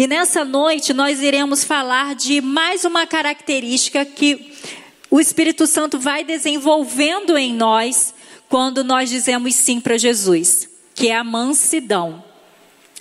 [0.00, 4.50] E nessa noite nós iremos falar de mais uma característica que
[5.10, 8.14] o Espírito Santo vai desenvolvendo em nós
[8.48, 12.24] quando nós dizemos sim para Jesus, que é a mansidão.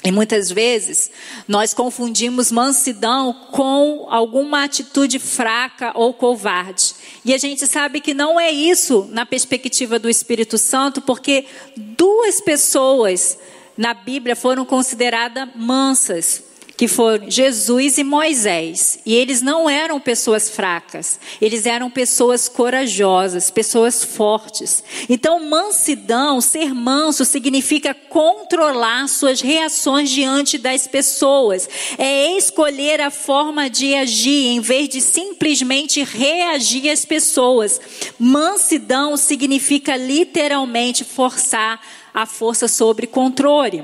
[0.03, 1.09] E muitas vezes
[1.47, 6.95] nós confundimos mansidão com alguma atitude fraca ou covarde.
[7.23, 11.45] E a gente sabe que não é isso na perspectiva do Espírito Santo, porque
[11.77, 13.39] duas pessoas
[13.77, 16.48] na Bíblia foram consideradas mansas
[16.79, 18.99] que foram Jesus e Moisés.
[19.05, 24.81] E eles não eram pessoas fracas, eles eram pessoas corajosas, pessoas fortes.
[25.09, 31.67] Então, mansidão, ser manso, significa controlar suas reações diante das pessoas.
[31.97, 37.81] É escolher a forma de agir em vez de simplesmente reagir às pessoas.
[38.17, 41.81] Mansidão significa literalmente forçar
[42.13, 43.83] a força sobre controle.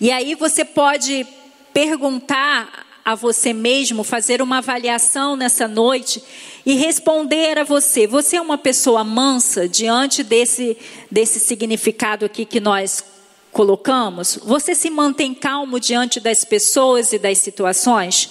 [0.00, 1.26] E aí você pode
[1.72, 6.22] perguntar a você mesmo, fazer uma avaliação nessa noite
[6.64, 10.76] e responder a você: você é uma pessoa mansa diante desse,
[11.10, 13.04] desse significado aqui que nós
[13.50, 14.38] colocamos?
[14.44, 18.30] Você se mantém calmo diante das pessoas e das situações?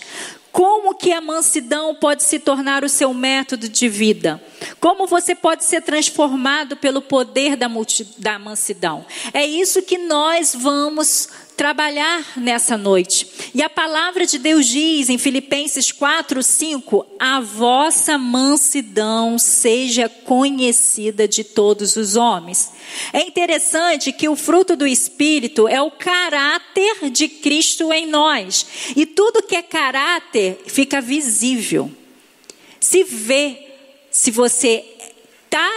[0.51, 4.41] Como que a mansidão pode se tornar o seu método de vida?
[4.81, 9.05] Como você pode ser transformado pelo poder da, multi, da mansidão?
[9.33, 13.27] É isso que nós vamos trabalhar nessa noite.
[13.53, 21.27] E a palavra de Deus diz em Filipenses 4, 5: A vossa mansidão seja conhecida
[21.27, 22.71] de todos os homens.
[23.13, 28.65] É interessante que o fruto do Espírito é o caráter de Cristo em nós.
[28.95, 31.91] E tudo que é caráter fica visível.
[32.79, 33.67] Se vê,
[34.09, 34.83] se você
[35.45, 35.69] está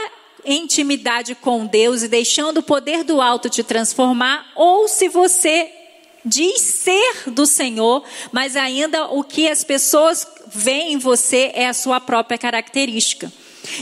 [0.44, 5.70] intimidade com Deus e deixando o poder do alto te transformar, ou se você
[6.24, 11.74] diz ser do Senhor, mas ainda o que as pessoas veem em você é a
[11.74, 13.30] sua própria característica.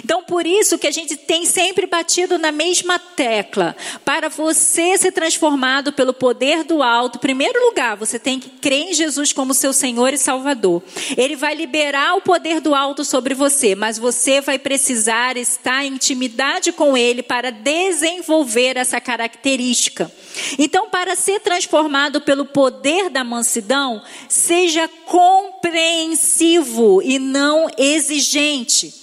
[0.05, 3.77] Então, por isso que a gente tem sempre batido na mesma tecla.
[4.05, 8.91] Para você ser transformado pelo poder do alto, em primeiro lugar, você tem que crer
[8.91, 10.83] em Jesus como seu Senhor e Salvador.
[11.17, 15.93] Ele vai liberar o poder do alto sobre você, mas você vai precisar estar em
[15.95, 20.11] intimidade com Ele para desenvolver essa característica.
[20.59, 29.02] Então, para ser transformado pelo poder da mansidão, seja compreensivo e não exigente.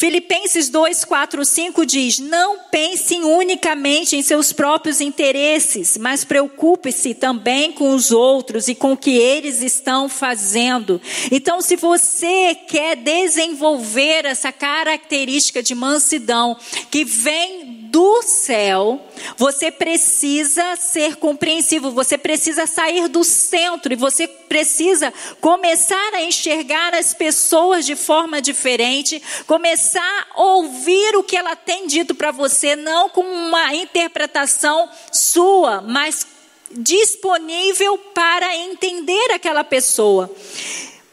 [0.00, 7.70] Filipenses 2, 4, 5 diz: Não pensem unicamente em seus próprios interesses, mas preocupe-se também
[7.70, 10.98] com os outros e com o que eles estão fazendo.
[11.30, 16.56] Então, se você quer desenvolver essa característica de mansidão
[16.90, 19.00] que vem do céu,
[19.36, 26.94] você precisa ser compreensivo, você precisa sair do centro e você precisa começar a enxergar
[26.94, 32.76] as pessoas de forma diferente, começar a ouvir o que ela tem dito para você,
[32.76, 36.26] não com uma interpretação sua, mas
[36.70, 40.30] disponível para entender aquela pessoa.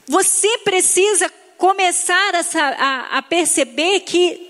[0.08, 4.47] Você precisa começar a, a, perceber que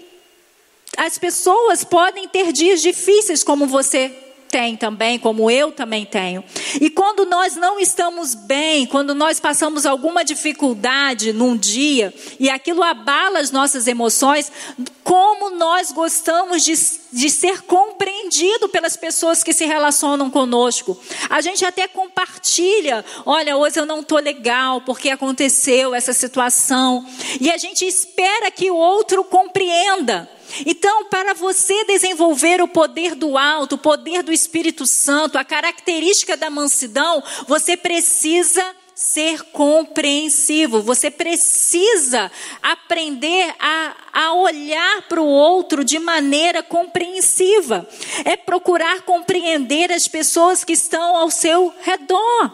[0.97, 4.09] as pessoas podem ter dias difíceis, como você
[4.49, 6.43] tem também, como eu também tenho.
[6.79, 12.81] E quando nós não estamos bem, quando nós passamos alguma dificuldade num dia e aquilo
[12.83, 14.51] abala as nossas emoções,
[15.03, 16.73] como nós gostamos de,
[17.11, 20.99] de ser compreendido pelas pessoas que se relacionam conosco.
[21.29, 27.05] A gente até compartilha: olha, hoje eu não estou legal porque aconteceu essa situação.
[27.39, 30.29] E a gente espera que o outro compreenda.
[30.65, 36.37] Então, para você desenvolver o poder do alto, o poder do Espírito Santo, a característica
[36.37, 38.63] da mansidão, você precisa
[38.97, 42.31] ser compreensivo, você precisa
[42.63, 47.87] aprender a, a olhar para o outro de maneira compreensiva.
[48.25, 52.51] É procurar compreender as pessoas que estão ao seu redor.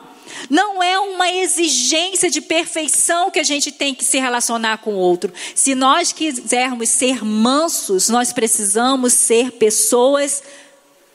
[0.50, 5.00] Não é uma exigência de perfeição que a gente tem que se relacionar com o
[5.00, 5.31] outro.
[5.56, 10.44] Se nós quisermos ser mansos, nós precisamos ser pessoas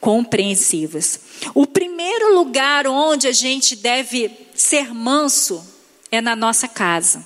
[0.00, 1.20] compreensivas.
[1.54, 5.64] O primeiro lugar onde a gente deve ser manso
[6.10, 7.24] é na nossa casa.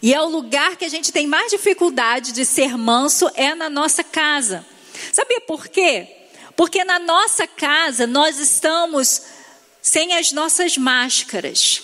[0.00, 3.68] E é o lugar que a gente tem mais dificuldade de ser manso é na
[3.68, 4.64] nossa casa.
[5.12, 6.08] Sabia por quê?
[6.54, 9.22] Porque na nossa casa nós estamos
[9.82, 11.82] sem as nossas máscaras.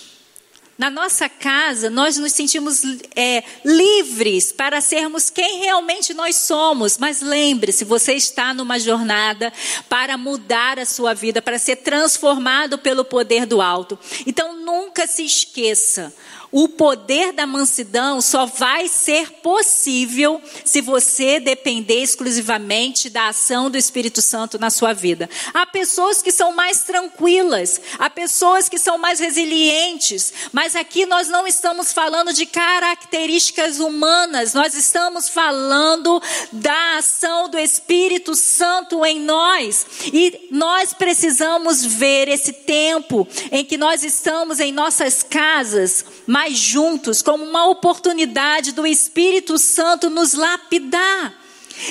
[0.77, 2.81] Na nossa casa, nós nos sentimos
[3.15, 6.97] é, livres para sermos quem realmente nós somos.
[6.97, 9.53] Mas lembre-se, você está numa jornada
[9.87, 13.97] para mudar a sua vida, para ser transformado pelo poder do alto.
[14.25, 16.13] Então nunca se esqueça
[16.53, 23.77] o poder da mansidão só vai ser possível se você depender exclusivamente da ação do
[23.77, 25.27] Espírito Santo na sua vida.
[25.51, 31.27] Há pessoas que são mais tranquilas, há pessoas que são mais resilientes, mas aqui nós
[31.27, 36.21] não estamos falando de características humanas, nós estamos falando
[36.51, 39.87] da ação do Espírito Santo em nós.
[40.13, 46.05] E nós precisamos ver esse tempo em que nós estamos em nossas casas,
[46.51, 51.33] juntos, como uma oportunidade do Espírito Santo nos lapidar.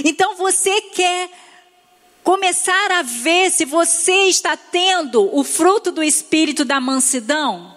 [0.05, 1.31] Então você quer
[2.23, 7.77] começar a ver se você está tendo o fruto do Espírito da mansidão?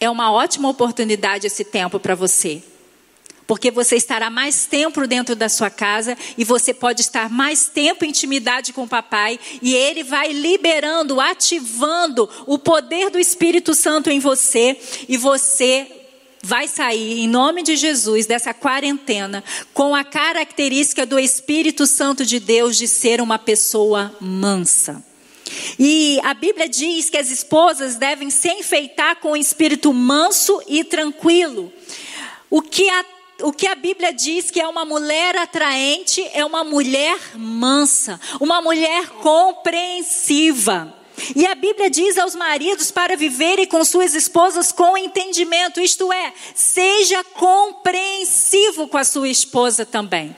[0.00, 2.62] É uma ótima oportunidade esse tempo para você
[3.48, 8.04] porque você estará mais tempo dentro da sua casa e você pode estar mais tempo
[8.04, 14.10] em intimidade com o papai e ele vai liberando, ativando o poder do Espírito Santo
[14.10, 14.78] em você
[15.08, 15.90] e você
[16.42, 19.42] vai sair, em nome de Jesus, dessa quarentena
[19.72, 25.02] com a característica do Espírito Santo de Deus de ser uma pessoa mansa.
[25.78, 30.84] E a Bíblia diz que as esposas devem se enfeitar com o espírito manso e
[30.84, 31.72] tranquilo.
[32.50, 33.04] O que a
[33.40, 38.60] o que a Bíblia diz que é uma mulher atraente é uma mulher mansa, uma
[38.60, 40.94] mulher compreensiva.
[41.34, 46.32] E a Bíblia diz aos maridos para viverem com suas esposas com entendimento, isto é,
[46.54, 50.34] seja compreensivo com a sua esposa também.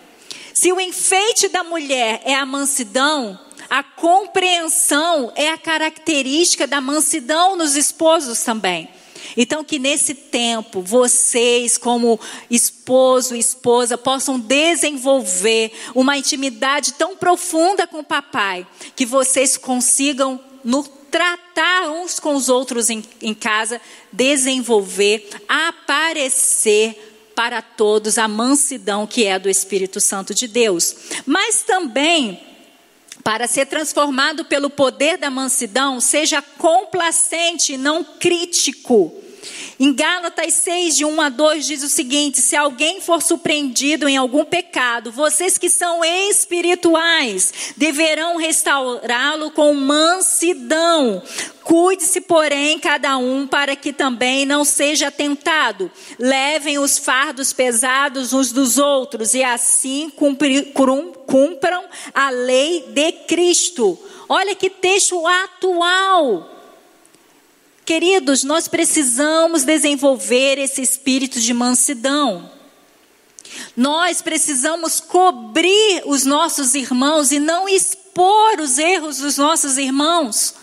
[0.55, 3.38] Se o enfeite da mulher é a mansidão,
[3.69, 8.88] a compreensão é a característica da mansidão nos esposos também.
[9.37, 12.19] Então, que nesse tempo, vocês, como
[12.50, 20.41] esposo e esposa, possam desenvolver uma intimidade tão profunda com o papai, que vocês consigam
[20.65, 23.81] no tratar uns com os outros em, em casa,
[24.12, 30.94] desenvolver, aparecer para todos a mansidão que é do Espírito Santo de Deus.
[31.26, 32.41] Mas também
[33.22, 39.12] para ser transformado pelo poder da mansidão, seja complacente, não crítico.
[39.78, 44.16] Em Gálatas 6, de 1 a 2, diz o seguinte: Se alguém for surpreendido em
[44.16, 51.22] algum pecado, vocês que são espirituais deverão restaurá-lo com mansidão.
[51.64, 55.90] Cuide-se, porém, cada um para que também não seja tentado.
[56.19, 63.98] Levem os fardos pesados uns dos outros e assim cumpram a lei de Cristo.
[64.28, 66.60] Olha que texto atual.
[67.90, 72.48] Queridos, nós precisamos desenvolver esse espírito de mansidão.
[73.76, 80.54] Nós precisamos cobrir os nossos irmãos e não expor os erros dos nossos irmãos.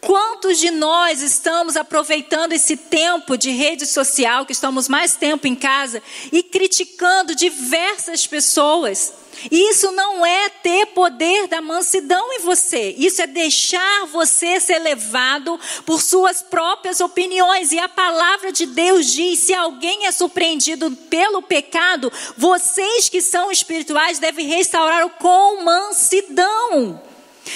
[0.00, 5.54] Quantos de nós estamos aproveitando esse tempo de rede social, que estamos mais tempo em
[5.54, 9.12] casa, e criticando diversas pessoas?
[9.50, 12.94] Isso não é ter poder da mansidão em você.
[12.98, 17.72] Isso é deixar você ser levado por suas próprias opiniões.
[17.72, 23.50] E a palavra de Deus diz: se alguém é surpreendido pelo pecado, vocês que são
[23.50, 27.05] espirituais devem restaurá-lo com mansidão.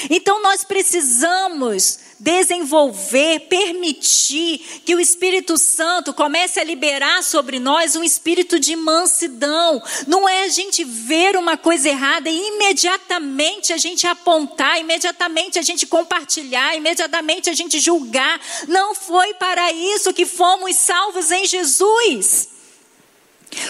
[0.09, 8.05] Então nós precisamos desenvolver, permitir que o Espírito Santo comece a liberar sobre nós um
[8.05, 9.83] espírito de mansidão.
[10.07, 15.63] Não é a gente ver uma coisa errada e imediatamente a gente apontar, imediatamente a
[15.63, 18.39] gente compartilhar, imediatamente a gente julgar.
[18.69, 22.60] Não foi para isso que fomos salvos em Jesus.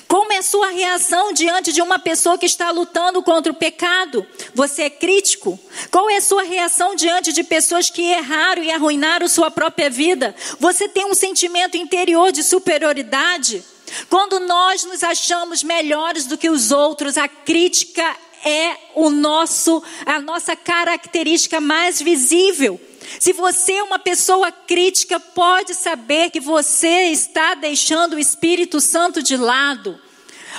[0.06, 4.26] Como é a sua reação diante de uma pessoa que está lutando contra o pecado?
[4.54, 5.58] Você é crítico?
[5.90, 10.34] Qual é a sua reação diante de pessoas que erraram e arruinaram sua própria vida?
[10.58, 13.64] Você tem um sentimento interior de superioridade?
[14.08, 20.20] Quando nós nos achamos melhores do que os outros, a crítica é o nosso, a
[20.20, 22.80] nossa característica mais visível.
[23.18, 29.22] Se você é uma pessoa crítica, pode saber que você está deixando o Espírito Santo
[29.22, 29.98] de lado.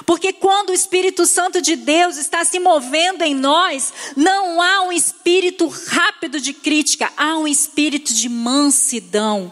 [0.05, 4.91] Porque quando o Espírito Santo de Deus está se movendo em nós, não há um
[4.91, 9.51] espírito rápido de crítica, há um espírito de mansidão.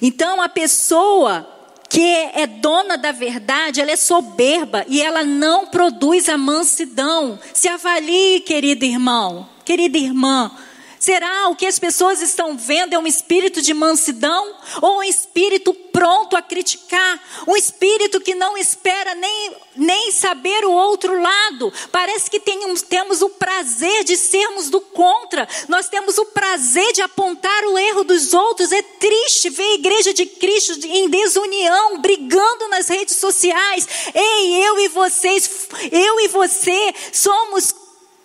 [0.00, 1.46] Então a pessoa
[1.88, 7.38] que é dona da verdade, ela é soberba e ela não produz a mansidão.
[7.52, 10.52] Se avalie, querido irmão, querida irmã.
[11.00, 15.72] Será o que as pessoas estão vendo é um espírito de mansidão ou um espírito
[15.72, 17.18] pronto a criticar?
[17.48, 21.72] Um espírito que não espera nem, nem saber o outro lado?
[21.90, 27.00] Parece que temos, temos o prazer de sermos do contra, nós temos o prazer de
[27.00, 28.70] apontar o erro dos outros.
[28.70, 33.88] É triste ver a igreja de Cristo em desunião, brigando nas redes sociais.
[34.14, 37.80] Ei, eu e vocês, eu e você somos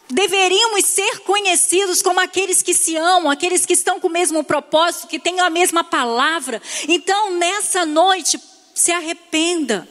[0.10, 5.08] deveríamos ser conhecidos como aqueles que se amam, aqueles que estão com o mesmo propósito,
[5.08, 6.62] que têm a mesma palavra.
[6.88, 8.40] Então, nessa noite,
[8.74, 9.88] se arrependa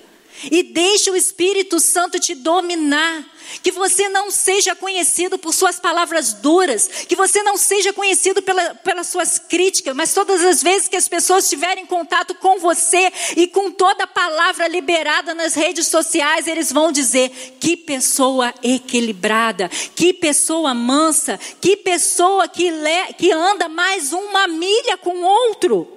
[0.50, 3.32] e deixe o Espírito Santo te dominar.
[3.62, 8.74] Que você não seja conhecido por suas palavras duras, que você não seja conhecido pela,
[8.76, 13.46] pelas suas críticas, mas todas as vezes que as pessoas tiverem contato com você e
[13.46, 20.72] com toda palavra liberada nas redes sociais, eles vão dizer: que pessoa equilibrada, que pessoa
[20.72, 25.93] mansa, que pessoa que, le, que anda mais uma milha com outro.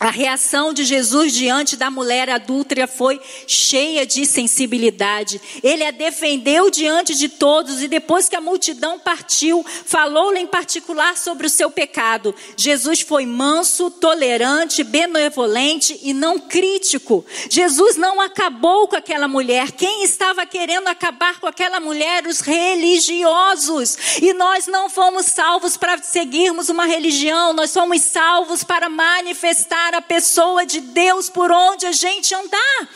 [0.00, 5.40] A reação de Jesus diante da mulher adúltera foi cheia de sensibilidade.
[5.62, 11.16] Ele a defendeu diante de todos e depois que a multidão partiu, falou-lhe em particular
[11.16, 12.34] sobre o seu pecado.
[12.56, 17.24] Jesus foi manso, tolerante, benevolente e não crítico.
[17.48, 19.70] Jesus não acabou com aquela mulher.
[19.72, 22.26] Quem estava querendo acabar com aquela mulher?
[22.26, 23.96] Os religiosos.
[24.20, 30.00] E nós não fomos salvos para seguirmos uma religião, nós fomos salvos para manifestar a
[30.00, 32.88] pessoa de Deus por onde a gente andar.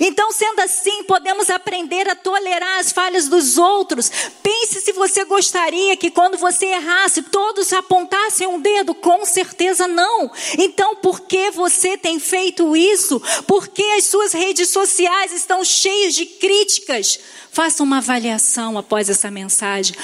[0.00, 4.10] Então, sendo assim, podemos aprender a tolerar as falhas dos outros.
[4.42, 8.94] Pense se você gostaria que quando você errasse, todos apontassem um dedo.
[8.94, 10.30] Com certeza não.
[10.58, 13.20] Então, por que você tem feito isso?
[13.46, 17.18] Por que as suas redes sociais estão cheias de críticas?
[17.50, 19.94] Faça uma avaliação após essa mensagem.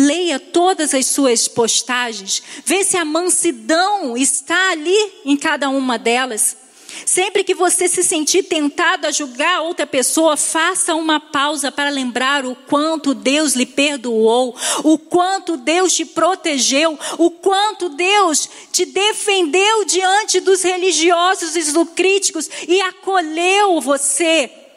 [0.00, 6.56] Leia todas as suas postagens, vê se a mansidão está ali em cada uma delas.
[7.04, 12.46] Sempre que você se sentir tentado a julgar outra pessoa, faça uma pausa para lembrar
[12.46, 19.84] o quanto Deus lhe perdoou, o quanto Deus te protegeu, o quanto Deus te defendeu
[19.84, 24.67] diante dos religiosos e dos críticos e acolheu você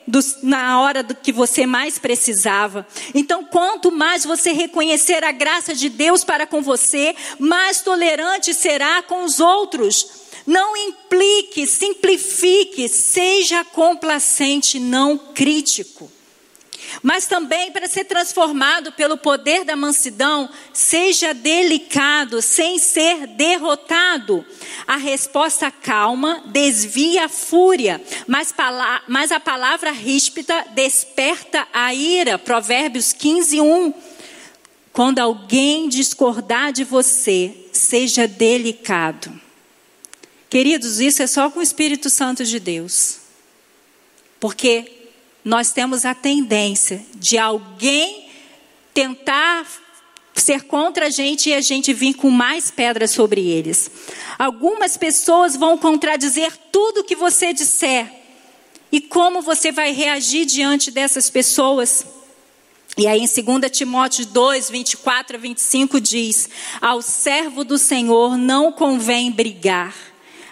[0.43, 2.85] na hora do que você mais precisava.
[3.13, 9.01] Então, quanto mais você reconhecer a graça de Deus para com você, mais tolerante será
[9.01, 10.21] com os outros.
[10.45, 16.11] Não implique, simplifique, seja complacente, não crítico
[17.01, 24.45] mas também para ser transformado pelo poder da mansidão, seja delicado, sem ser derrotado.
[24.87, 28.53] A resposta calma desvia a fúria, mas,
[29.07, 32.37] mas a palavra ríspida desperta a ira.
[32.37, 33.93] Provérbios 15, 1.
[34.93, 39.39] Quando alguém discordar de você, seja delicado.
[40.49, 43.19] Queridos, isso é só com o Espírito Santo de Deus.
[44.37, 45.00] Porque
[45.43, 48.29] nós temos a tendência de alguém
[48.93, 49.65] tentar
[50.33, 53.89] ser contra a gente e a gente vir com mais pedras sobre eles.
[54.37, 58.11] Algumas pessoas vão contradizer tudo que você disser.
[58.91, 62.05] E como você vai reagir diante dessas pessoas?
[62.97, 63.27] E aí em
[63.59, 66.49] 2 Timóteo 2, 24 a 25 diz:
[66.81, 69.95] Ao servo do Senhor não convém brigar,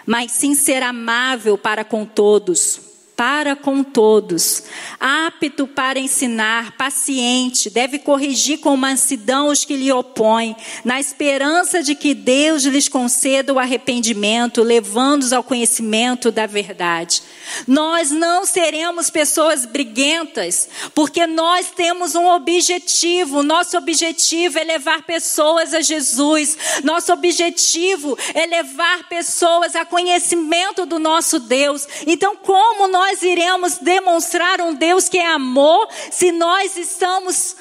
[0.06, 2.89] mas sim ser amável para com todos
[3.20, 4.62] para com todos,
[4.98, 11.94] apto para ensinar, paciente, deve corrigir com mansidão os que lhe opõem, na esperança de
[11.94, 17.22] que Deus lhes conceda o arrependimento, levando-os ao conhecimento da verdade.
[17.66, 23.42] Nós não seremos pessoas briguentas, porque nós temos um objetivo.
[23.42, 26.56] Nosso objetivo é levar pessoas a Jesus.
[26.82, 31.86] Nosso objetivo é levar pessoas a conhecimento do nosso Deus.
[32.06, 37.56] Então, como nós iremos demonstrar um Deus que é amor se nós estamos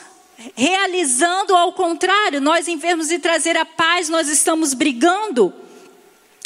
[0.55, 2.39] realizando ao contrário?
[2.39, 5.51] Nós, em vez de trazer a paz, nós estamos brigando.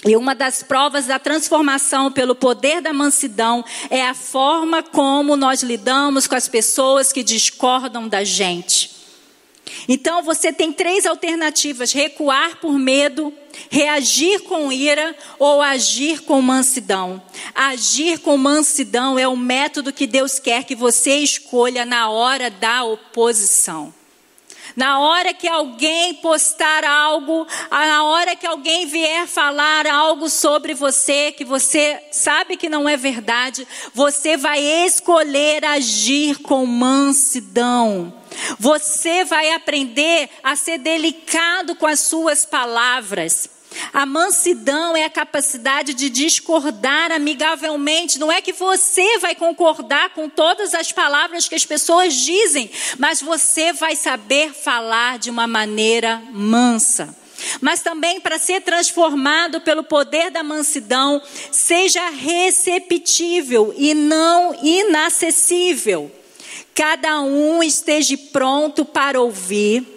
[0.06, 5.62] E uma das provas da transformação pelo poder da mansidão é a forma como nós
[5.64, 8.93] lidamos com as pessoas que discordam da gente.
[9.88, 13.34] Então você tem três alternativas: recuar por medo,
[13.70, 17.22] reagir com ira ou agir com mansidão.
[17.54, 22.84] Agir com mansidão é o método que Deus quer que você escolha na hora da
[22.84, 23.94] oposição.
[24.76, 31.32] Na hora que alguém postar algo, na hora que alguém vier falar algo sobre você
[31.32, 38.14] que você sabe que não é verdade, você vai escolher agir com mansidão.
[38.60, 43.50] Você vai aprender a ser delicado com as suas palavras.
[43.92, 48.20] A mansidão é a capacidade de discordar amigavelmente.
[48.20, 53.22] Não é que você vai concordar com todas as palavras que as pessoas dizem, mas
[53.22, 57.16] você vai saber falar de uma maneira mansa.
[57.60, 66.12] Mas também para ser transformado pelo poder da mansidão, seja receptível e não inacessível.
[66.74, 69.93] Cada um esteja pronto para ouvir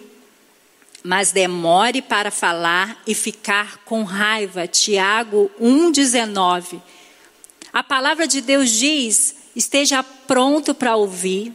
[1.07, 4.67] mas demore para falar e ficar com raiva.
[4.67, 6.81] Tiago 1,19.
[7.71, 11.53] A palavra de Deus diz: esteja pronto para ouvir,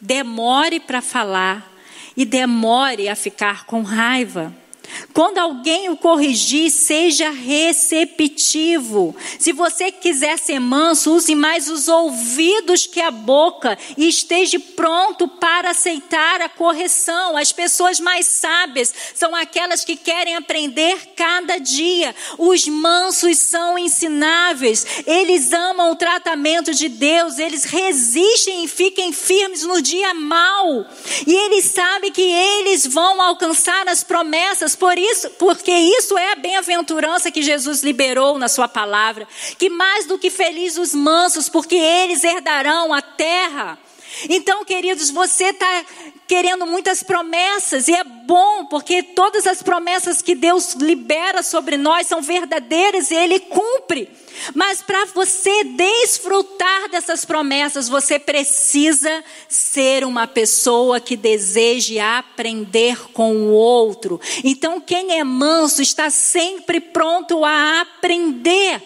[0.00, 1.68] demore para falar
[2.16, 4.54] e demore a ficar com raiva.
[5.12, 9.14] Quando alguém o corrigir, seja receptivo.
[9.38, 15.26] Se você quiser ser manso, use mais os ouvidos que a boca e esteja pronto
[15.26, 17.36] para aceitar a correção.
[17.36, 22.14] As pessoas mais sábias são aquelas que querem aprender cada dia.
[22.38, 24.86] Os mansos são ensináveis.
[25.06, 27.38] Eles amam o tratamento de Deus.
[27.38, 30.86] Eles resistem e fiquem firmes no dia mau.
[31.26, 36.36] E eles sabem que eles vão alcançar as promessas por isso, porque isso é a
[36.36, 39.26] bem-aventurança que Jesus liberou na sua palavra,
[39.58, 43.78] que mais do que felizes os mansos, porque eles herdarão a terra.
[44.28, 45.84] Então, queridos, você está
[46.26, 52.06] querendo muitas promessas, e é bom, porque todas as promessas que Deus libera sobre nós
[52.06, 54.10] são verdadeiras e Ele cumpre.
[54.54, 63.34] Mas para você desfrutar dessas promessas, você precisa ser uma pessoa que deseje aprender com
[63.34, 64.20] o outro.
[64.44, 68.82] Então, quem é manso está sempre pronto a aprender.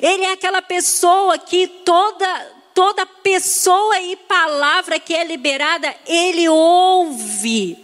[0.00, 7.78] Ele é aquela pessoa que toda toda pessoa e palavra que é liberada, ele ouve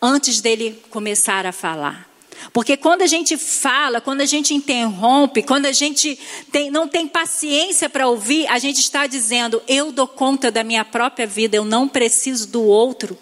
[0.00, 2.06] antes dele começar a falar.
[2.52, 6.18] Porque quando a gente fala, quando a gente interrompe, quando a gente
[6.52, 10.84] tem, não tem paciência para ouvir, a gente está dizendo: eu dou conta da minha
[10.84, 13.18] própria vida, eu não preciso do outro.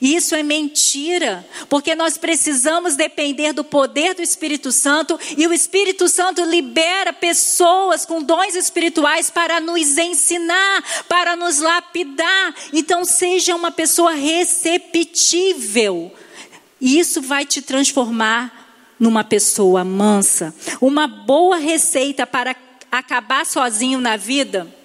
[0.00, 5.52] E isso é mentira, porque nós precisamos depender do poder do Espírito Santo e o
[5.52, 12.54] Espírito Santo libera pessoas com dons espirituais para nos ensinar, para nos lapidar.
[12.72, 16.12] Então, seja uma pessoa receptível.
[16.80, 20.54] E isso vai te transformar numa pessoa mansa.
[20.80, 22.54] Uma boa receita para
[22.90, 24.77] acabar sozinho na vida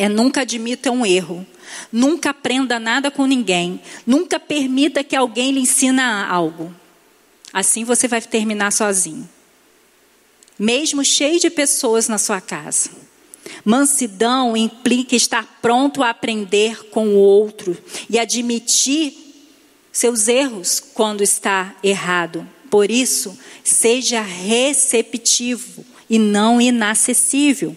[0.00, 1.46] é nunca admita um erro.
[1.92, 3.78] Nunca aprenda nada com ninguém.
[4.06, 6.74] Nunca permita que alguém lhe ensina algo.
[7.52, 9.28] Assim você vai terminar sozinho.
[10.58, 12.88] Mesmo cheio de pessoas na sua casa.
[13.62, 17.76] Mansidão implica estar pronto a aprender com o outro
[18.08, 19.12] e admitir
[19.92, 22.48] seus erros quando está errado.
[22.70, 27.76] Por isso, seja receptivo e não inacessível.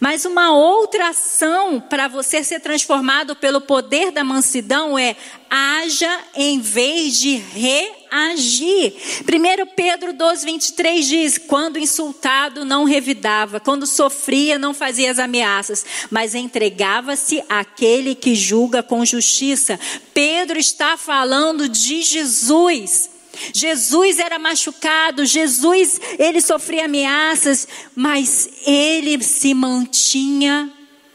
[0.00, 5.16] Mas uma outra ação para você ser transformado pelo poder da mansidão é
[5.50, 8.94] haja em vez de reagir.
[9.22, 15.84] 1 Pedro 12, 23 diz: Quando insultado, não revidava, quando sofria, não fazia as ameaças,
[16.10, 19.78] mas entregava-se àquele que julga com justiça.
[20.12, 23.17] Pedro está falando de Jesus.
[23.52, 30.72] Jesus era machucado, Jesus, ele sofria ameaças, mas ele se mantinha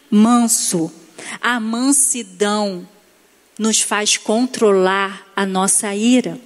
[0.09, 0.91] manso.
[1.41, 2.87] A mansidão
[3.57, 6.39] nos faz controlar a nossa ira.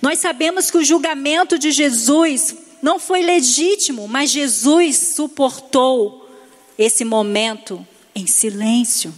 [0.00, 6.28] Nós sabemos que o julgamento de Jesus não foi legítimo, mas Jesus suportou
[6.78, 9.14] esse momento em silêncio.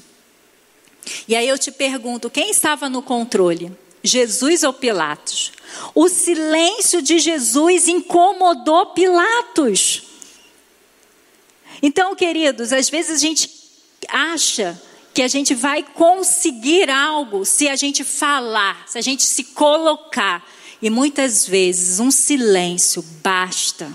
[1.26, 3.72] E aí eu te pergunto: quem estava no controle?
[4.04, 5.50] Jesus ou Pilatos?
[5.94, 10.02] O silêncio de Jesus incomodou Pilatos.
[11.82, 13.50] Então, queridos, às vezes a gente
[14.08, 14.80] acha
[15.14, 20.46] que a gente vai conseguir algo se a gente falar, se a gente se colocar.
[20.82, 23.90] E muitas vezes um silêncio basta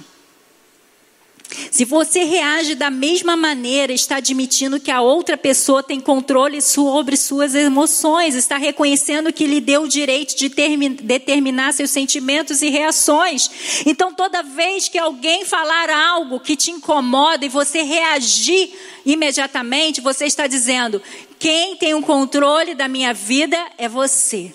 [1.71, 7.17] se você reage da mesma maneira, está admitindo que a outra pessoa tem controle sobre
[7.17, 10.49] suas emoções, está reconhecendo que lhe deu o direito de
[11.01, 13.49] determinar seus sentimentos e reações.
[13.85, 18.71] Então, toda vez que alguém falar algo que te incomoda e você reagir
[19.05, 21.01] imediatamente, você está dizendo:
[21.39, 24.53] quem tem o controle da minha vida é você.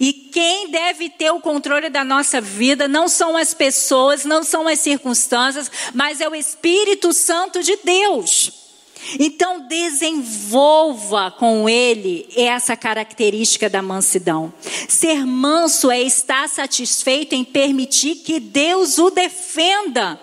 [0.00, 4.66] E quem deve ter o controle da nossa vida não são as pessoas, não são
[4.66, 8.52] as circunstâncias, mas é o Espírito Santo de Deus.
[9.18, 14.52] Então, desenvolva com ele essa característica da mansidão.
[14.88, 20.18] Ser manso é estar satisfeito em permitir que Deus o defenda.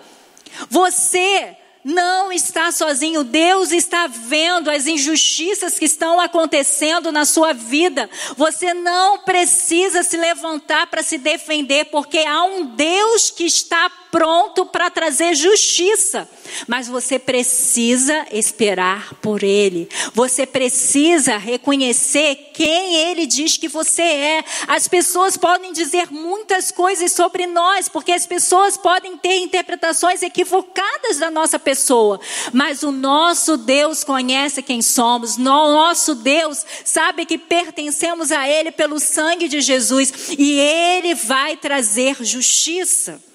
[0.68, 3.24] Você não está sozinho.
[3.24, 8.08] Deus está vendo as injustiças que estão acontecendo na sua vida.
[8.36, 14.66] Você não precisa se levantar para se defender, porque há um Deus que está pronto
[14.66, 16.28] para trazer justiça.
[16.68, 19.88] Mas você precisa esperar por Ele.
[20.12, 24.44] Você precisa reconhecer quem Ele diz que você é.
[24.68, 31.16] As pessoas podem dizer muitas coisas sobre nós, porque as pessoas podem ter interpretações equivocadas
[31.16, 32.20] da nossa pessoa.
[32.52, 35.38] Mas o nosso Deus conhece quem somos.
[35.38, 40.12] Nosso Deus sabe que pertencemos a Ele pelo sangue de Jesus.
[40.38, 43.31] E Ele vai trazer justiça.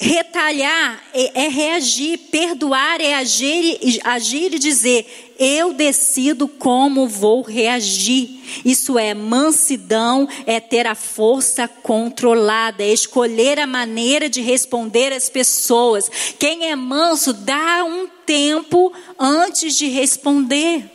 [0.00, 8.40] Retalhar é, é, reagir, perdoar é agir, agir e dizer: eu decido como vou reagir.
[8.64, 15.28] Isso é mansidão, é ter a força controlada, é escolher a maneira de responder às
[15.28, 16.10] pessoas.
[16.38, 20.90] Quem é manso dá um tempo antes de responder.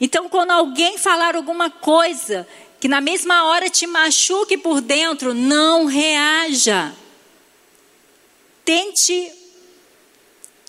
[0.00, 2.46] Então, quando alguém falar alguma coisa
[2.84, 6.92] que na mesma hora te machuque por dentro, não reaja.
[8.62, 9.32] Tente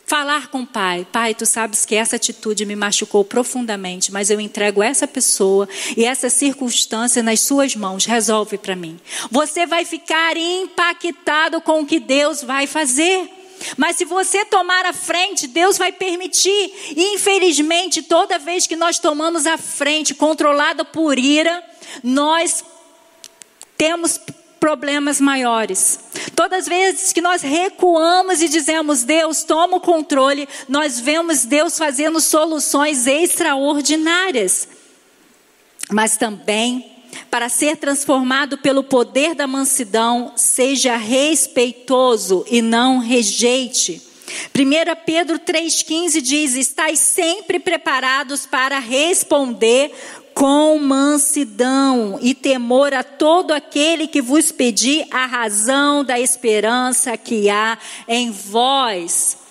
[0.06, 1.06] falar com o pai.
[1.12, 6.06] Pai, tu sabes que essa atitude me machucou profundamente, mas eu entrego essa pessoa e
[6.06, 8.06] essa circunstância nas suas mãos.
[8.06, 8.98] Resolve para mim.
[9.30, 13.30] Você vai ficar impactado com o que Deus vai fazer.
[13.78, 16.74] Mas se você tomar a frente, Deus vai permitir.
[16.96, 21.64] E infelizmente, toda vez que nós tomamos a frente, controlada por ira,
[22.04, 22.64] nós
[23.78, 24.20] temos
[24.60, 26.00] problemas maiores.
[26.36, 31.78] Todas as vezes que nós recuamos e dizemos, Deus, toma o controle, nós vemos Deus
[31.78, 34.68] fazendo soluções extraordinárias.
[35.92, 36.95] Mas também,
[37.30, 44.02] para ser transformado pelo poder da mansidão, seja respeitoso e não rejeite.
[44.56, 49.92] 1 Pedro 3,15 diz: Estais sempre preparados para responder
[50.34, 57.50] com mansidão e temor a todo aquele que vos pedir a razão da esperança que
[57.50, 59.45] há em vós.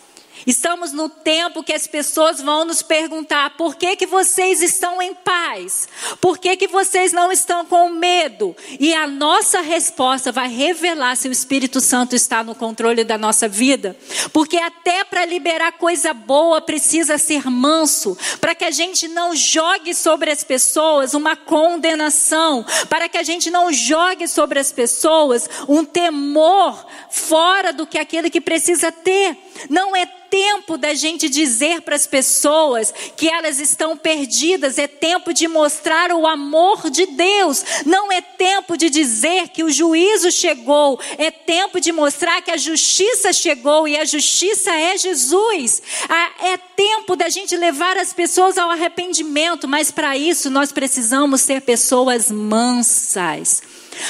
[0.46, 5.14] Estamos no tempo que as pessoas vão nos perguntar: por que, que vocês estão em
[5.14, 5.88] paz?
[6.20, 8.54] Por que, que vocês não estão com medo?
[8.78, 13.48] E a nossa resposta vai revelar se o Espírito Santo está no controle da nossa
[13.48, 13.96] vida.
[14.32, 19.94] Porque até para liberar coisa boa precisa ser manso, para que a gente não jogue
[19.94, 25.84] sobre as pessoas uma condenação, para que a gente não jogue sobre as pessoas um
[25.84, 29.36] temor fora do que aquele que precisa ter.
[29.68, 35.32] Não é tempo da gente dizer para as pessoas que elas estão perdidas, é tempo
[35.32, 37.64] de mostrar o amor de Deus.
[37.86, 42.56] Não é tempo de dizer que o juízo chegou, é tempo de mostrar que a
[42.56, 45.80] justiça chegou e a justiça é Jesus.
[46.08, 51.42] Ah, é tempo da gente levar as pessoas ao arrependimento, mas para isso nós precisamos
[51.42, 53.62] ser pessoas mansas.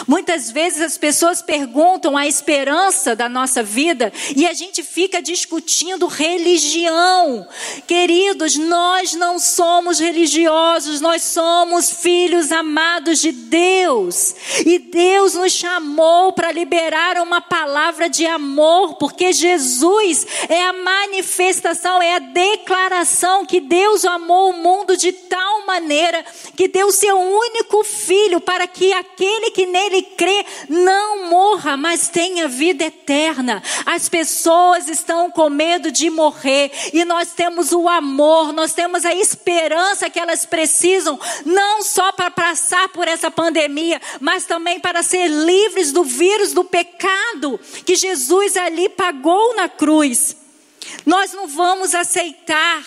[0.07, 6.07] Muitas vezes as pessoas perguntam a esperança da nossa vida e a gente fica discutindo
[6.07, 7.47] religião.
[7.87, 14.35] Queridos, nós não somos religiosos, nós somos filhos amados de Deus.
[14.65, 22.01] E Deus nos chamou para liberar uma palavra de amor, porque Jesus é a manifestação,
[22.01, 26.25] é a declaração que Deus amou o mundo de tal maneira
[26.57, 32.47] que deu seu único filho para que aquele que nele crê não morra, mas tenha
[32.47, 33.61] vida eterna.
[33.85, 39.13] As pessoas estão com medo de morrer e nós temos o amor, nós temos a
[39.13, 45.27] esperança que elas precisam, não só para passar por essa pandemia, mas também para ser
[45.27, 50.37] livres do vírus do pecado que Jesus ali pagou na cruz.
[51.05, 52.85] Nós não vamos aceitar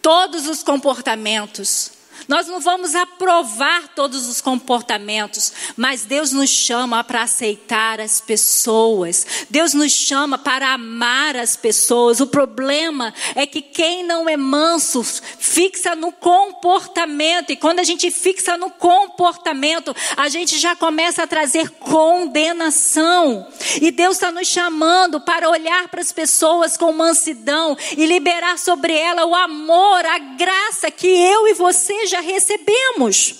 [0.00, 1.97] todos os comportamentos.
[2.28, 9.26] Nós não vamos aprovar todos os comportamentos, mas Deus nos chama para aceitar as pessoas.
[9.48, 12.20] Deus nos chama para amar as pessoas.
[12.20, 18.10] O problema é que quem não é manso fixa no comportamento, e quando a gente
[18.10, 23.48] fixa no comportamento, a gente já começa a trazer condenação.
[23.80, 28.92] E Deus está nos chamando para olhar para as pessoas com mansidão e liberar sobre
[28.92, 33.34] ela o amor, a graça que eu e você já recebemos.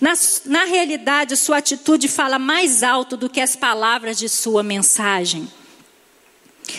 [0.00, 0.12] Na,
[0.44, 5.48] na realidade, sua atitude fala mais alto do que as palavras de sua mensagem.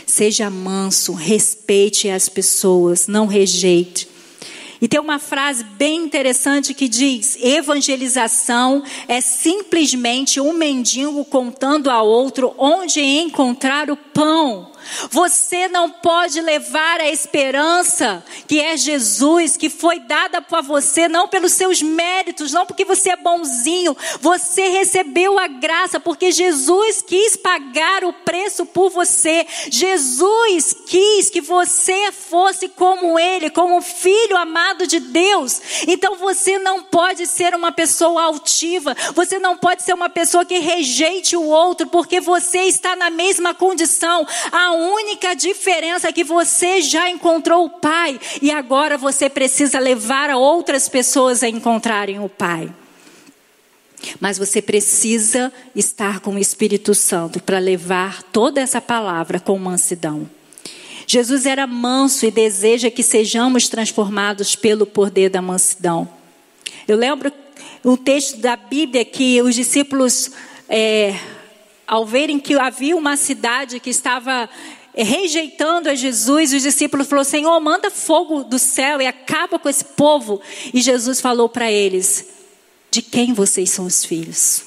[0.05, 4.07] Seja manso, respeite as pessoas, não rejeite.
[4.81, 12.01] E tem uma frase bem interessante que diz: evangelização é simplesmente um mendigo contando a
[12.01, 14.70] outro onde encontrar o pão.
[15.09, 21.27] Você não pode levar a esperança que é Jesus, que foi dada para você, não
[21.27, 23.95] pelos seus méritos, não porque você é bonzinho.
[24.19, 29.45] Você recebeu a graça porque Jesus quis pagar o preço por você.
[29.69, 35.61] Jesus quis que você fosse como Ele, como filho amado de Deus.
[35.87, 40.59] Então você não pode ser uma pessoa altiva, você não pode ser uma pessoa que
[40.59, 44.25] rejeite o outro, porque você está na mesma condição.
[44.71, 50.37] Única diferença é que você já encontrou o Pai e agora você precisa levar a
[50.37, 52.73] outras pessoas a encontrarem o Pai.
[54.19, 60.29] Mas você precisa estar com o Espírito Santo para levar toda essa palavra com mansidão.
[61.05, 66.07] Jesus era manso e deseja que sejamos transformados pelo poder da mansidão.
[66.87, 67.31] Eu lembro
[67.83, 70.31] um texto da Bíblia que os discípulos,
[70.69, 71.15] é,
[71.91, 74.49] ao verem que havia uma cidade que estava
[74.95, 79.83] rejeitando a Jesus, os discípulos falaram: Senhor, manda fogo do céu e acaba com esse
[79.83, 80.39] povo.
[80.73, 82.29] E Jesus falou para eles:
[82.89, 84.63] De quem vocês são os filhos?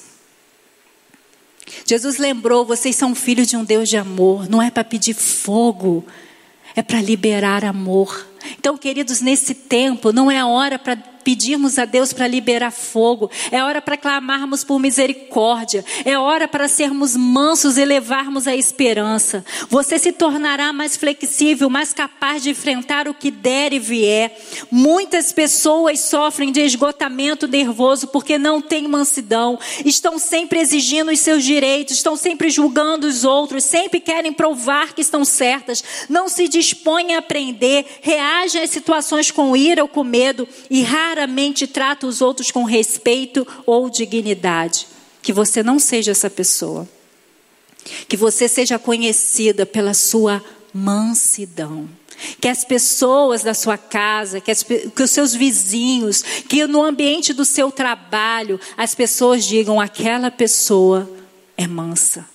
[1.83, 6.05] Jesus lembrou: vocês são filhos de um Deus de amor, não é para pedir fogo,
[6.75, 8.27] é para liberar amor.
[8.59, 13.31] Então, queridos, nesse tempo, não é a hora para pedirmos a Deus para liberar fogo,
[13.51, 19.43] é hora para clamarmos por misericórdia, é hora para sermos mansos e levarmos a esperança.
[19.67, 24.39] Você se tornará mais flexível, mais capaz de enfrentar o que der e vier.
[24.69, 31.43] Muitas pessoas sofrem de esgotamento nervoso porque não têm mansidão, estão sempre exigindo os seus
[31.43, 37.15] direitos, estão sempre julgando os outros, sempre querem provar que estão certas, não se dispõem
[37.15, 42.21] a aprender, reagem às situações com ira ou com medo e raramente raramente trata os
[42.21, 44.85] outros com respeito ou dignidade.
[45.21, 46.87] Que você não seja essa pessoa.
[48.07, 51.87] Que você seja conhecida pela sua mansidão.
[52.39, 57.33] Que as pessoas da sua casa, que, as, que, os seus vizinhos, que no ambiente
[57.33, 61.09] do seu trabalho, as pessoas digam: aquela pessoa
[61.57, 62.25] é mansa,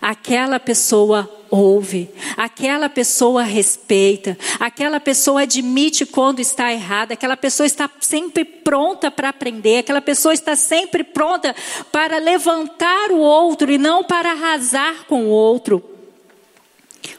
[0.00, 7.90] aquela pessoa ouve, aquela pessoa respeita, aquela pessoa admite quando está errada, aquela pessoa está
[8.00, 11.54] sempre pronta para aprender, aquela pessoa está sempre pronta
[11.92, 15.84] para levantar o outro e não para arrasar com o outro.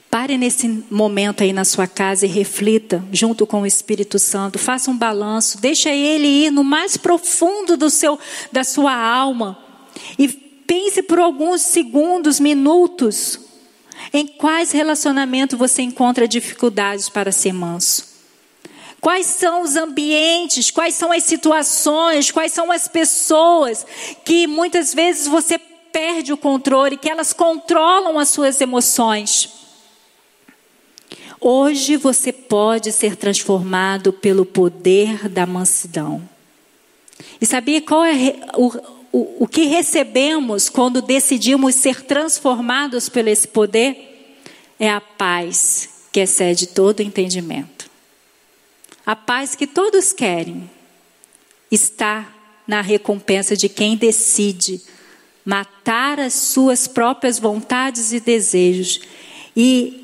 [0.09, 4.57] Pare nesse momento aí na sua casa e reflita junto com o Espírito Santo.
[4.57, 8.17] Faça um balanço, deixa ele ir no mais profundo do seu
[8.51, 9.57] da sua alma.
[10.17, 13.52] E pense por alguns segundos, minutos
[14.13, 18.13] em quais relacionamentos você encontra dificuldades para ser manso?
[19.01, 23.85] Quais são os ambientes, quais são as situações, quais são as pessoas
[24.23, 29.49] que muitas vezes você perde o controle, que elas controlam as suas emoções?
[31.39, 36.27] Hoje você pode ser transformado pelo poder da mansidão.
[37.41, 38.71] E sabia qual é o,
[39.13, 44.35] o, o que recebemos quando decidimos ser transformados por esse poder
[44.79, 47.89] é a paz que excede todo entendimento.
[49.05, 50.67] A paz que todos querem
[51.69, 52.27] está
[52.67, 54.81] na recompensa de quem decide
[55.45, 59.01] matar as suas próprias vontades e desejos
[59.55, 60.02] e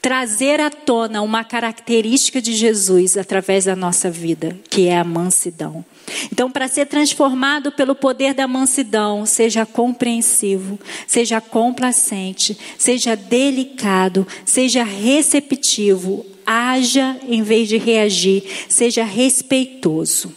[0.00, 5.84] trazer à tona uma característica de Jesus através da nossa vida, que é a mansidão.
[6.32, 14.82] Então, para ser transformado pelo poder da mansidão, seja compreensivo, seja complacente, seja delicado, seja
[14.82, 20.34] receptivo, haja em vez de reagir, seja respeitoso.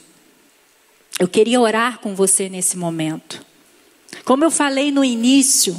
[1.20, 3.44] Eu queria orar com você nesse momento.
[4.26, 5.76] Como eu falei no início,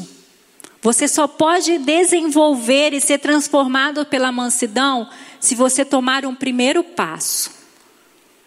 [0.84, 5.08] você só pode desenvolver e ser transformado pela mansidão
[5.40, 7.50] se você tomar um primeiro passo.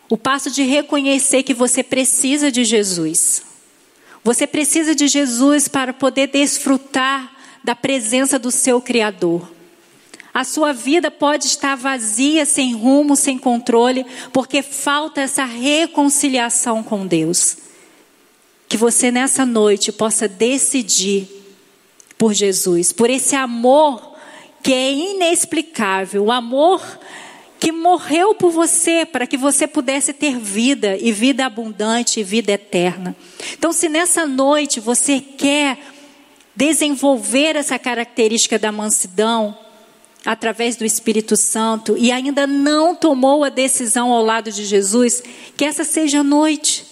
[0.07, 3.41] O passo de reconhecer que você precisa de Jesus.
[4.23, 9.51] Você precisa de Jesus para poder desfrutar da presença do seu Criador.
[10.31, 17.07] A sua vida pode estar vazia, sem rumo, sem controle, porque falta essa reconciliação com
[17.07, 17.57] Deus.
[18.69, 21.36] Que você nessa noite possa decidir
[22.17, 24.15] por Jesus, por esse amor
[24.63, 26.81] que é inexplicável, o amor
[27.59, 32.51] que morreu por você para que você pudesse ter vida e vida abundante e vida
[32.51, 33.15] eterna.
[33.53, 35.77] Então, se nessa noite você quer
[36.55, 39.57] desenvolver essa característica da mansidão
[40.25, 45.23] através do Espírito Santo e ainda não tomou a decisão ao lado de Jesus,
[45.55, 46.85] que essa seja a noite.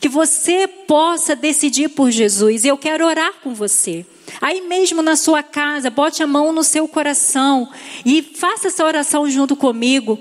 [0.00, 2.64] Que você possa decidir por Jesus.
[2.64, 4.04] Eu quero orar com você.
[4.40, 7.68] Aí mesmo na sua casa, bote a mão no seu coração
[8.04, 10.18] e faça essa oração junto comigo,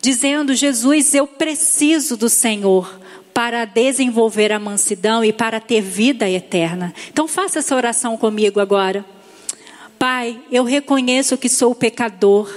[0.00, 3.00] dizendo: Jesus, eu preciso do Senhor
[3.32, 6.92] para desenvolver a mansidão e para ter vida eterna.
[7.10, 9.04] Então faça essa oração comigo agora.
[9.98, 12.52] Pai, eu reconheço que sou pecador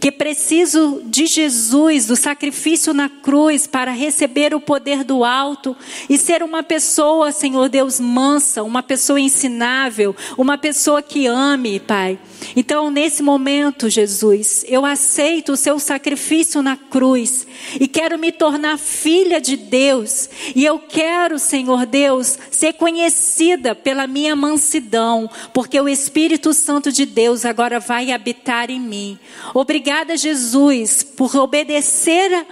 [0.00, 5.76] que preciso de Jesus, do sacrifício na cruz, para receber o poder do alto
[6.08, 12.18] e ser uma pessoa, Senhor Deus, mansa, uma pessoa ensinável, uma pessoa que ame, Pai.
[12.56, 17.46] Então, nesse momento, Jesus, eu aceito o seu sacrifício na cruz
[17.78, 20.30] e quero me tornar filha de Deus.
[20.56, 27.04] E eu quero, Senhor Deus, ser conhecida pela minha mansidão, porque o Espírito Santo de
[27.04, 29.18] Deus agora vai habitar em mim.
[29.52, 32.46] Obrigada Obrigada, Jesus, por obedecer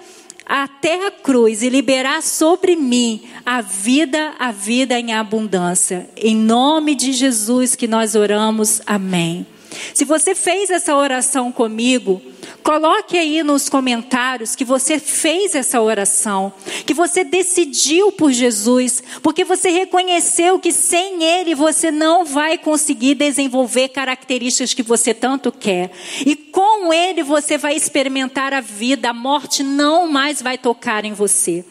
[0.44, 6.10] até a cruz e liberar sobre mim a vida, a vida em abundância.
[6.16, 8.82] Em nome de Jesus que nós oramos.
[8.84, 9.46] Amém.
[9.94, 12.22] Se você fez essa oração comigo,
[12.62, 16.52] coloque aí nos comentários que você fez essa oração,
[16.86, 23.14] que você decidiu por Jesus, porque você reconheceu que sem Ele você não vai conseguir
[23.14, 25.90] desenvolver características que você tanto quer.
[26.24, 31.12] E com Ele você vai experimentar a vida, a morte não mais vai tocar em
[31.12, 31.64] você.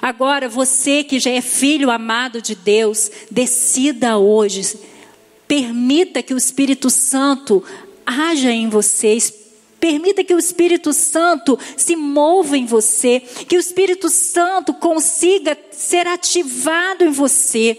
[0.00, 4.78] Agora, você que já é filho amado de Deus, decida hoje
[5.46, 7.62] Permita que o Espírito Santo
[8.04, 9.32] haja em vocês.
[9.78, 16.06] Permita que o Espírito Santo se mova em você, que o Espírito Santo consiga ser
[16.06, 17.78] ativado em você.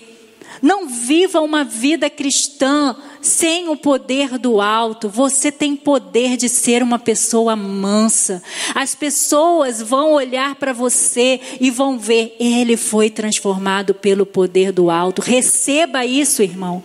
[0.62, 5.10] Não viva uma vida cristã sem o poder do alto.
[5.10, 8.42] Você tem poder de ser uma pessoa mansa.
[8.74, 14.90] As pessoas vão olhar para você e vão ver, ele foi transformado pelo poder do
[14.90, 15.22] alto.
[15.22, 16.84] Receba isso, irmão.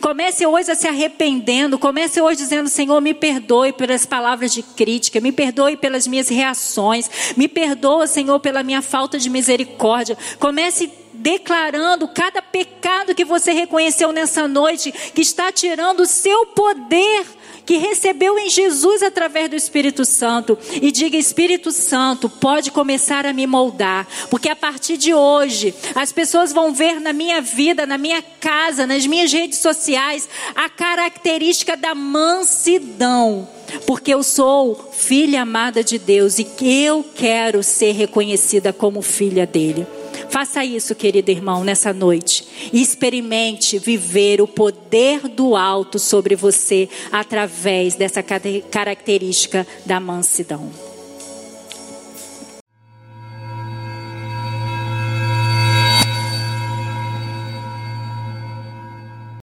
[0.00, 5.20] Comece hoje a se arrependendo, comece hoje dizendo: Senhor, me perdoe pelas palavras de crítica,
[5.20, 10.16] me perdoe pelas minhas reações, me perdoa, Senhor, pela minha falta de misericórdia.
[10.38, 10.90] Comece
[11.22, 17.24] declarando cada pecado que você reconheceu nessa noite, que está tirando o seu poder
[17.64, 23.32] que recebeu em Jesus através do Espírito Santo e diga: Espírito Santo, pode começar a
[23.32, 27.96] me moldar, porque a partir de hoje as pessoas vão ver na minha vida, na
[27.96, 33.48] minha casa, nas minhas redes sociais, a característica da mansidão.
[33.86, 39.86] Porque eu sou filha amada de Deus e eu quero ser reconhecida como filha dele.
[40.32, 42.70] Faça isso, querido irmão, nessa noite.
[42.72, 50.91] E experimente viver o poder do alto sobre você através dessa característica da mansidão.